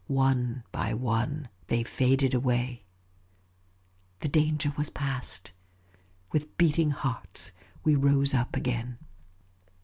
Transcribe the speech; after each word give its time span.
One 0.07 0.63
by 0.71 0.95
one 0.95 1.47
they 1.67 1.83
faded 1.83 2.33
away. 2.33 2.85
The 4.21 4.29
danger 4.29 4.73
was 4.75 4.89
past. 4.89 5.51
With 6.31 6.57
beating 6.57 6.89
hearts 6.89 7.51
we 7.83 7.93
rose 7.93 8.33
up 8.33 8.55
again. 8.55 8.97